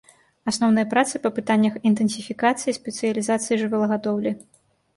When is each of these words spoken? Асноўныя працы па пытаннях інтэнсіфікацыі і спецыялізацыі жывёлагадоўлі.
Асноўныя 0.51 0.87
працы 0.93 1.21
па 1.25 1.31
пытаннях 1.37 1.77
інтэнсіфікацыі 1.91 2.69
і 2.73 2.77
спецыялізацыі 2.81 3.61
жывёлагадоўлі. 3.63 4.31